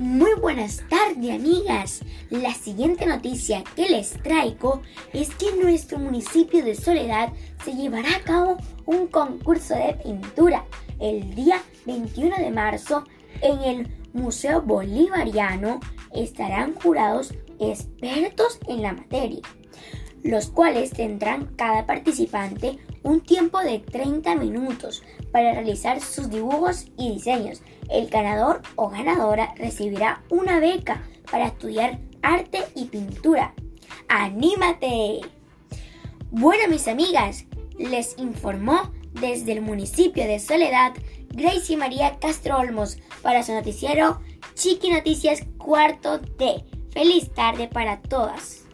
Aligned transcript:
Muy 0.00 0.32
buenas 0.40 0.82
tardes 0.88 1.30
amigas. 1.30 2.00
La 2.30 2.54
siguiente 2.54 3.04
noticia 3.04 3.62
que 3.76 3.86
les 3.86 4.14
traigo 4.22 4.80
es 5.12 5.34
que 5.34 5.50
en 5.50 5.60
nuestro 5.60 5.98
municipio 5.98 6.64
de 6.64 6.74
Soledad 6.74 7.34
se 7.62 7.74
llevará 7.74 8.16
a 8.16 8.22
cabo 8.22 8.56
un 8.86 9.08
concurso 9.08 9.74
de 9.74 9.92
pintura 10.02 10.64
el 11.00 11.34
día 11.34 11.62
21 11.84 12.34
de 12.38 12.50
marzo 12.50 13.04
en 13.42 13.60
el 13.60 13.94
Museo 14.14 14.62
Bolivariano. 14.62 15.80
Estarán 16.14 16.76
jurados 16.76 17.34
expertos 17.58 18.58
en 18.68 18.80
la 18.80 18.94
materia, 18.94 19.42
los 20.22 20.48
cuales 20.48 20.90
tendrán 20.90 21.46
cada 21.56 21.86
participante 21.86 22.78
un 23.02 23.20
tiempo 23.20 23.60
de 23.60 23.78
30 23.78 24.34
minutos 24.36 25.02
para 25.32 25.52
realizar 25.52 26.00
sus 26.00 26.30
dibujos 26.30 26.86
y 26.98 27.12
diseños. 27.12 27.62
El 27.88 28.08
ganador 28.08 28.62
o 28.76 28.88
ganadora 28.88 29.54
recibirá 29.56 30.22
una 30.28 30.60
beca 30.60 31.02
para 31.30 31.46
estudiar 31.46 31.98
arte 32.22 32.64
y 32.74 32.86
pintura. 32.86 33.54
¡Anímate! 34.08 35.20
Bueno, 36.30 36.68
mis 36.68 36.86
amigas, 36.86 37.46
les 37.78 38.18
informó 38.18 38.92
desde 39.20 39.52
el 39.52 39.62
municipio 39.62 40.24
de 40.24 40.38
Soledad 40.38 40.92
Gracie 41.30 41.76
María 41.76 42.18
Castro 42.18 42.58
Olmos 42.58 42.98
para 43.22 43.42
su 43.42 43.52
noticiero 43.52 44.20
Chiqui 44.54 44.90
Noticias 44.90 45.44
Cuarto 45.58 46.18
D. 46.18 46.64
Feliz 46.90 47.32
tarde 47.32 47.68
para 47.68 48.00
todas. 48.00 48.69